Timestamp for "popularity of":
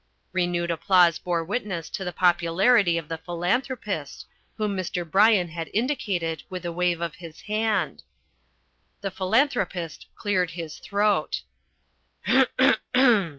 2.11-3.07